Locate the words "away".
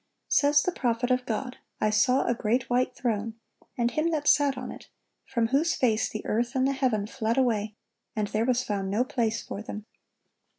7.37-7.75